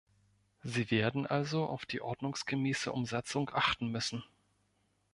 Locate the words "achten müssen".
3.53-4.23